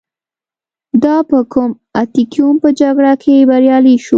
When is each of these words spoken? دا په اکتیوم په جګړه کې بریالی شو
دا 1.03 1.15
په 1.29 1.37
اکتیوم 2.03 2.53
په 2.63 2.69
جګړه 2.79 3.13
کې 3.23 3.47
بریالی 3.49 3.95
شو 4.03 4.09